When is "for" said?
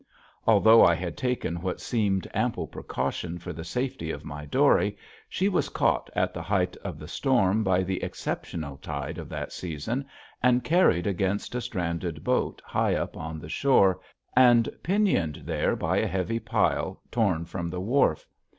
3.37-3.53